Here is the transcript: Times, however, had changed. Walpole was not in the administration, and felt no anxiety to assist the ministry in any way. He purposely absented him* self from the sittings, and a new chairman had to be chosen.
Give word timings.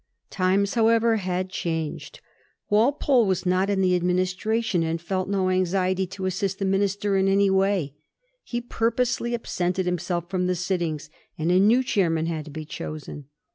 Times, 0.31 0.73
however, 0.73 1.17
had 1.17 1.51
changed. 1.51 2.21
Walpole 2.71 3.27
was 3.27 3.45
not 3.45 3.69
in 3.69 3.81
the 3.81 3.95
administration, 3.95 4.81
and 4.81 4.99
felt 4.99 5.29
no 5.29 5.51
anxiety 5.51 6.07
to 6.07 6.25
assist 6.25 6.57
the 6.57 6.65
ministry 6.65 7.19
in 7.19 7.27
any 7.27 7.51
way. 7.51 7.93
He 8.43 8.61
purposely 8.61 9.35
absented 9.35 9.85
him* 9.85 9.99
self 9.99 10.27
from 10.27 10.47
the 10.47 10.55
sittings, 10.55 11.11
and 11.37 11.51
a 11.51 11.59
new 11.59 11.83
chairman 11.83 12.25
had 12.25 12.45
to 12.45 12.51
be 12.51 12.65
chosen. 12.65 13.25